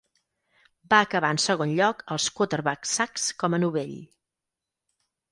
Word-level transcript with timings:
Va 0.93 1.01
acabar 1.07 1.29
en 1.35 1.39
segon 1.43 1.75
lloc 1.79 2.01
als 2.15 2.25
quarterback 2.39 2.89
sacks 2.93 3.27
com 3.43 3.57
a 3.57 3.61
novell. 3.65 3.93